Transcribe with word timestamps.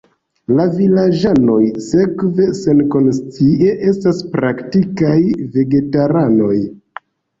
La 0.59 0.63
vilaĝanoj 0.77 1.57
sekve 1.87 2.47
senkonscie 2.61 3.69
estas 3.91 4.23
praktikaj 4.33 5.15
vegetaranoj. 5.59 6.57